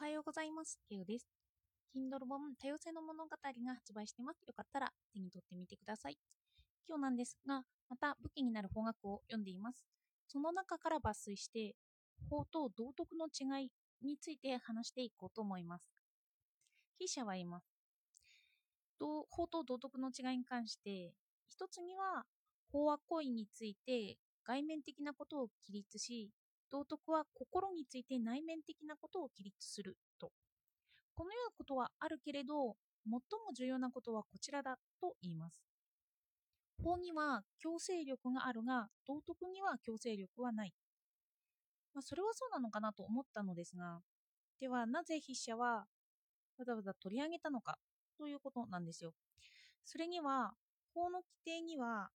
[0.00, 0.80] はようございます。
[0.88, 1.28] ケウです。
[1.94, 4.40] Kindle 本多様性の物語が発売してます。
[4.46, 6.16] よかったら手に取ってみてください。
[6.88, 9.84] 今日なんですが、また武器になる法学を読んでいます。
[10.26, 11.74] その中から抜粋して、
[12.30, 13.68] 法と道徳の違い
[14.00, 15.84] について話していこうと思います。
[16.96, 17.66] 筆者は言います。
[18.98, 21.12] 法と道徳の違いに関して、
[21.50, 22.24] 一つには
[22.72, 26.30] 法は行為について外面的なことを起立し、
[26.70, 30.30] 道徳は心について内面的なことを起立すると。
[31.14, 33.20] このようなことはあるけれど、最も
[33.54, 35.60] 重要なことはこちらだと言います。
[36.82, 40.72] 法には強制力があるが、道徳には強制力はない。
[41.92, 44.00] まあ、それはそうなのかなと思ったのですが、
[44.60, 45.86] ではなぜ筆者は
[46.58, 47.78] わざわざ取り上げたのか
[48.18, 49.12] ということなんですよ。
[49.84, 50.52] それには、
[50.94, 52.10] 法の規定には、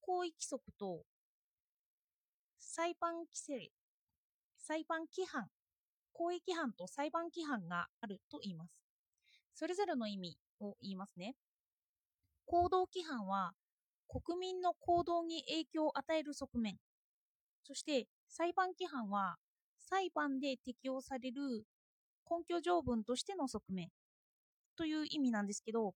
[0.00, 1.02] 行為規則と
[2.68, 3.70] 裁判規制、
[4.58, 5.46] 裁判規範、
[6.12, 8.74] 行為規範と裁判規範があると言います。
[9.54, 11.36] それぞれの意味を言いますね。
[12.44, 13.52] 行動規範は
[14.08, 16.76] 国民の行動に影響を与える側面。
[17.62, 19.36] そして裁判規範は
[19.78, 21.64] 裁判で適用される
[22.28, 23.88] 根拠条文としての側面
[24.76, 25.94] という意味なんですけど、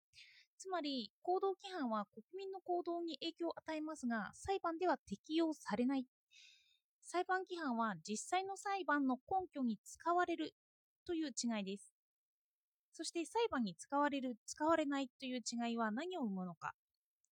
[0.60, 6.06] つまり行動規範は国民の行動に影響を与えますが、裁判では適用されない。
[7.10, 10.54] 裁判規範は実際の裁判の根拠に使われる
[11.06, 11.94] という違いです。
[12.92, 16.74] そして裁判に使われる、使われないという違いは何を生むのか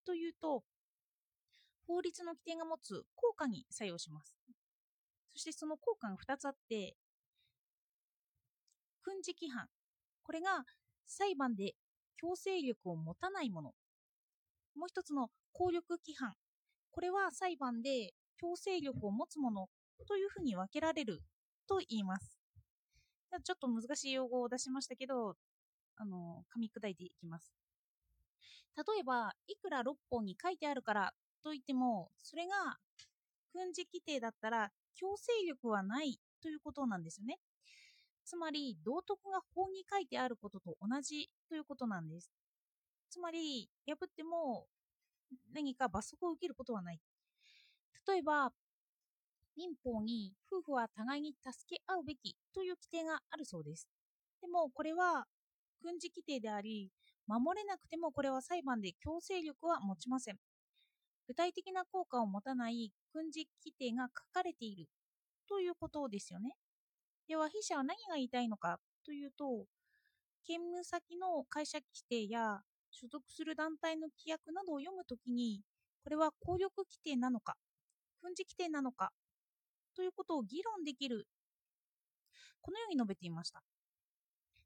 [0.05, 0.63] というと、
[1.87, 4.33] 法律の規定が持つ効果に作用します。
[5.33, 6.95] そしてその効果が2つあって、
[9.03, 9.67] 訓示規範。
[10.23, 10.63] これが
[11.05, 11.73] 裁判で
[12.15, 13.73] 強制力を持たないもの。
[14.77, 16.31] もう一つの効力規範。
[16.91, 19.67] これは裁判で強制力を持つもの
[20.07, 21.21] というふうに分けられる
[21.67, 22.39] と言います。
[23.43, 25.35] ちょっと難しい用語を出しましたけど、
[25.97, 27.53] あの、噛み砕いていきます。
[28.77, 31.13] 例えば、いくら6本に書いてあるから
[31.43, 32.77] といっても、それが
[33.51, 37.39] 訓示規定だったら強制力はないということなんですよね。
[38.25, 42.31] つまり、道徳が法に書いてあることと同じということなんです。
[43.09, 44.67] つまり、破っても
[45.53, 46.99] 何か罰則を受けることはない。
[48.07, 48.53] 例えば、
[49.57, 53.87] 民法に夫婦は互いに助け合うべきという規定があるそうです。
[54.41, 55.25] でも、これは
[55.81, 56.91] 訓示規定であり、
[57.27, 60.37] 守れなくてもこれは裁判で強制力は持ちません。
[61.27, 64.87] 具体的な効果を持たない訓示規定が書かれている
[65.49, 66.55] ということですよね。
[67.27, 69.65] では、筆者は何が言いたいのかというと、
[70.45, 75.61] 勤務先の会社規定や所属する団体の規約などを読むときに、
[76.03, 77.57] これは効力規定なのか、
[78.25, 79.11] 訓示規定なのか
[79.95, 81.27] ということを議論できる、
[82.59, 83.61] このように述べていました。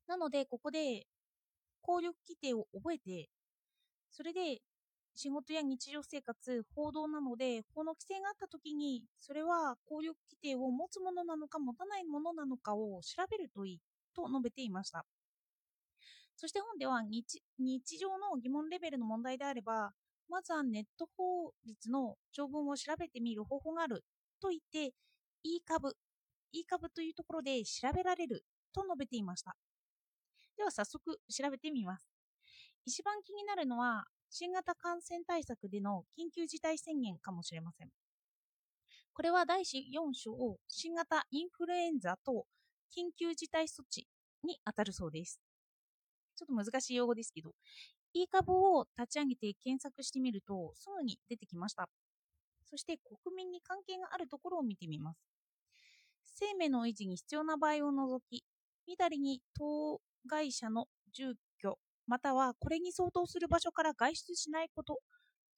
[0.08, 1.06] なので、ここで
[1.82, 3.30] 効力規定を覚えて、
[4.12, 4.62] それで
[5.14, 13.80] 仕事や日常生活、報道なので、法の規制があったときに、それは効力規定を持つものなのか持たないものなのかを調べるといい
[14.16, 15.06] と述べていました。
[16.38, 17.42] そして本では日
[18.00, 19.92] 常の疑問レベルの問題であれば、
[20.30, 24.04] まずはネット法律の条文を調べてみる方法がある
[24.42, 24.94] と言って、
[25.44, 25.94] E 株、
[26.52, 29.56] E 株というところで調べられると述べていました。
[30.58, 32.06] では早速調べてみます。
[32.86, 37.90] 一番気になるのは、新型感染対策での緊急事態宣言かもしれません。
[39.14, 42.46] これは第4章を新型インフルエンザと
[42.96, 44.08] 緊急事態措置
[44.44, 45.40] に当たるそうです。
[46.38, 47.52] ちょっと難しい用語ですけど、
[48.14, 51.88] E 株を立ち上げて検索してみるとすぐに出てきました。
[52.70, 55.20] そして国民に関係があるところを見てみます。
[56.26, 58.44] 生命の維持に必要な場合を除き、
[58.88, 61.78] みだりに当該者の住居、
[62.08, 65.00] またはこれに相当する場所から外出しないこと、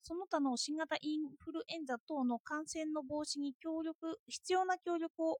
[0.04, 5.38] その他の新型インフルエンザ等の感染の防止に協力、必要な協力を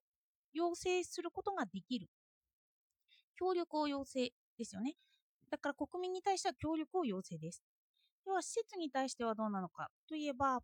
[0.54, 2.08] 要請することができる。
[3.40, 4.96] 協力を要請ですよね。
[5.52, 7.62] だから国民に対しては協力を要請です。
[8.26, 10.62] では、施設に対してはどうなのかといえば、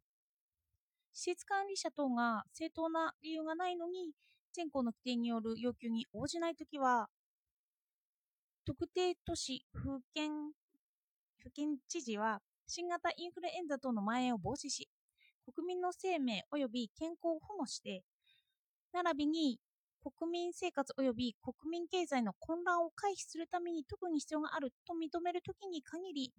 [1.14, 4.14] 施設管理者等が正当な理由がないのに、
[4.54, 7.08] 全校の規定による要求に応じないときは、
[8.66, 10.52] 特定都市府県
[11.38, 14.90] 府県知事は新型インフルエンザ等の蔓延を防止し、
[15.54, 18.04] 国民の生命及び健康を保護して、
[18.94, 19.60] 並びに
[20.02, 26.34] 国民生活及び国民経済の混乱を回避するために特に必要があると認めるときに限り、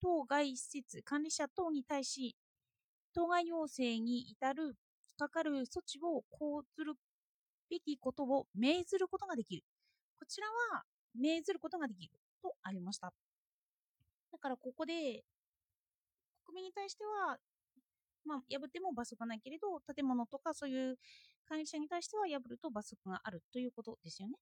[0.00, 2.36] 当該施設管理者等に対し、
[3.14, 4.74] 当該要請に至る
[5.18, 6.94] かかる措置を講ずる
[7.70, 9.62] べきことを命ずることができる。
[10.18, 10.84] こちらは
[11.14, 12.10] 命ずることができる
[12.42, 13.12] とありました。
[14.32, 15.24] だからここで
[16.44, 17.38] 国民に対しては、
[18.24, 20.96] まあ、破っても罰則がないけれど、建物とかそういう
[21.48, 24.36] 管理者に対しては破ると罰則があるということですよね。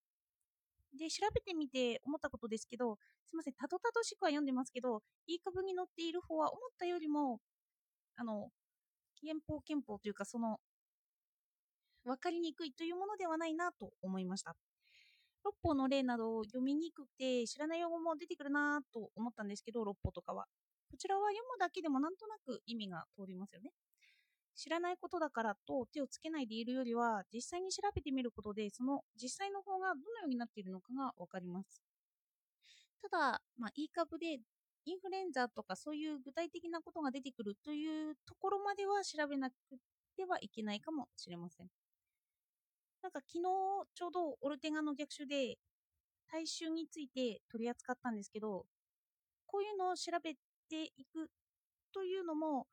[0.99, 2.97] で、調べてみて思ったことですけど、
[3.27, 7.41] すみません、たどたどしくは読んでますけど、いい株に載っている方は思ったよりも、
[8.17, 8.51] あの、
[9.21, 10.59] 憲法憲法というか、その、
[12.05, 14.55] 分かりにくいというものではないなと思いました。
[15.45, 20.47] 六法の例など読みにくくて知らない用語も出てくるなと思ったんですけど、六法とかは。
[20.91, 23.73] こちらは読むだけでもなんとなく意味が通りますよね。
[24.57, 31.83] 知らないことだからと手をつけないでいるよりは、実際に調べてみることで、その実際の方がどのようになっているのかがわかります。
[33.03, 34.39] ただ、まあ、いい株で
[34.87, 39.55] インフルエンザとかそういう具体的なことが出てくるというところまでは調べなく
[40.17, 41.69] てはいけないかもしれません。
[43.03, 43.43] なんか昨日
[43.95, 45.59] ちょうどオルテガの逆襲で
[46.33, 48.67] 大衆について取り扱ったんですけど、
[49.47, 50.35] こういうのを調べ
[50.69, 51.29] ていく
[51.93, 52.67] というのも、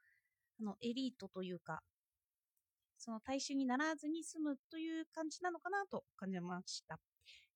[0.61, 1.81] あのエリートというか、
[2.97, 6.99] その大衆にならずに済むという感じなのかなと感じました。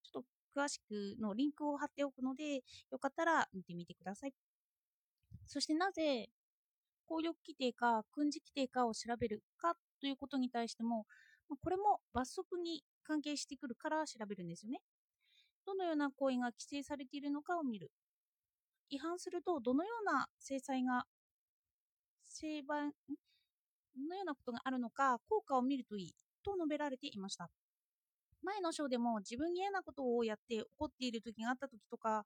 [0.04, 4.34] ちょっと詳しくのリンクを貼っておくので、よかったら見てみてください。
[5.46, 6.30] そしてなぜ、
[7.06, 11.06] 効力規定か訓示規定かを調べるかということに対しても、
[11.62, 14.80] これも罰則に関係してくるから調べるんですよね。
[15.68, 17.92] どのような行為が規制されているのかを見る。
[18.90, 21.06] 違反するとどのような制裁が、
[22.36, 22.92] 裁判、
[23.96, 27.50] どのようなことがあるのか、効果を見るといいと述べられていました。
[28.44, 32.26] 前の章でも自分に嫌なことをやって怒っている時があった時とか、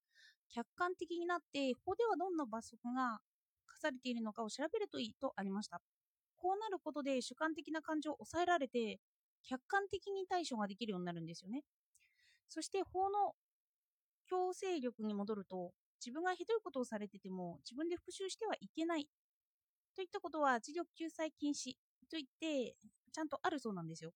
[0.49, 3.19] 客観的になって法ではどんな罰則が
[3.67, 5.81] 課されているのかを調べるといいとありました。
[6.37, 8.99] こうなることで主観的な感情を抑えられて、
[9.43, 11.63] 客観的に対処ができるようになるんですよね。
[12.49, 13.35] そして法の
[14.25, 19.07] 強制力に戻ると、自分がひどいことをされてても自分で復讐してはいけない
[19.95, 21.73] といったことは自力救済禁止
[22.09, 22.75] といって
[23.11, 24.11] ちゃんとあるそうなんですよ。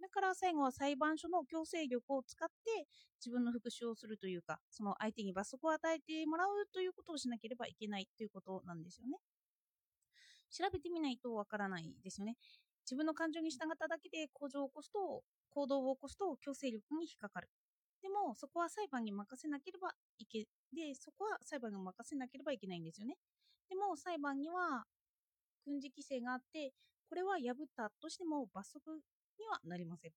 [0.00, 2.86] だから最後は裁判所の強制力を使って
[3.18, 9.18] 自分の復讐をするというか、その相手に罰則を与えてもらうということをしなければいけないということなんですよね。
[10.50, 12.36] 調べてみないとわからないですよね。
[12.84, 17.48] 自分の感情に従っただけで行動を起こすと、行動を起こすと強制力に引っかかる。
[18.02, 23.16] でも、そこは裁判に任せなければいけ、で、そこは裁判に任せなければいけないんですよね。
[23.68, 24.86] でも、裁判には
[25.64, 26.72] 軍事規制があって、
[27.08, 28.90] これは破ったとしても罰則
[29.38, 30.12] にはなりません。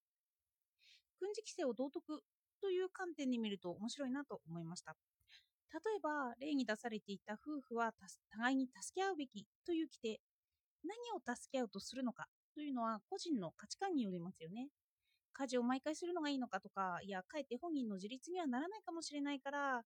[1.20, 2.22] 軍事規制を道徳
[2.62, 4.96] という観点で見ると面白いなと思いました。
[5.74, 7.94] 例えば、例に出されていた夫婦は
[8.30, 10.22] 互いに助け合うべきという規定、
[10.84, 14.68] 何を助け合うとするのかというのは個人の価値観によりますよね。
[15.34, 19.82] 家事を毎回するのがいいのかとか、いや、かえって本人の自立にはならないかもしれないから、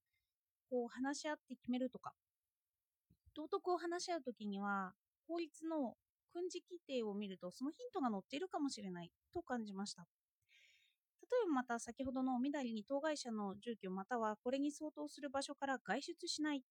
[0.69, 2.13] こう話し合って決めるとか。
[3.33, 4.93] 道徳を話し合うときには、
[5.27, 5.95] 法律の
[6.33, 10.05] 訓示規定を見ると、そのヒントが載っているかもしれないと感じました。
[11.21, 16.61] 例えばまた先ほどのみだりに当該者の住居またはこれに相当する場所から外出しない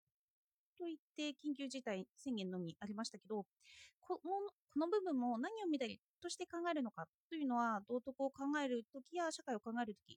[0.78, 3.44] と言って緊急事態宣言のみありましたけど
[4.00, 4.20] こ
[4.76, 10.16] の部分も何をみだりとして考えるのかというのは道徳を考えるときや社会を考えるとき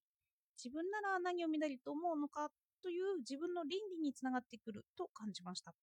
[0.64, 2.50] 自分なら何をみだりと思うのか
[2.84, 5.74] という自分の倫理につながってくると感じました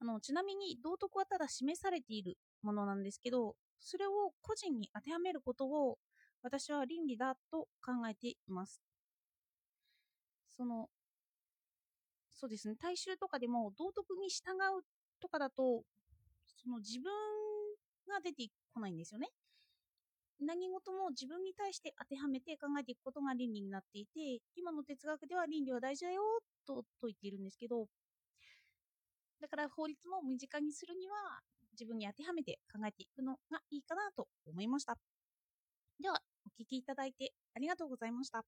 [0.00, 5.98] あのちなみに道徳はただ示されているものなんですけどそれを個人に当てはめることを
[6.42, 8.80] 私は倫理だと考えています。
[10.56, 10.88] その、
[12.30, 14.82] そうですね、大衆とかでも道徳に従う
[15.20, 15.82] とかだと、
[16.46, 17.12] その自分
[18.08, 19.28] が出てこないんですよね。
[20.40, 26.22] 何事も自分に対して当てはめて考えていくことが倫理になっていて、今の哲学では倫理は大事だよ
[26.66, 27.86] とと言っているんですけど、
[29.40, 31.14] だから法律も身近にするには
[31.72, 34.98] 自分に当てはめて考えていくのがいいかなと思いました。
[36.00, 38.44] では、お聴きいただいてありがとうございました。